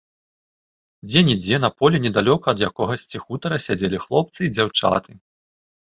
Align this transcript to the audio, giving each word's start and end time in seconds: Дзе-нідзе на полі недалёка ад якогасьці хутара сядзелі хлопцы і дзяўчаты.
Дзе-нідзе 1.09 1.59
на 1.65 1.69
полі 1.83 1.97
недалёка 2.07 2.47
ад 2.55 2.59
якогасьці 2.69 3.17
хутара 3.27 3.57
сядзелі 3.67 3.97
хлопцы 4.07 4.39
і 4.49 4.53
дзяўчаты. 4.59 5.11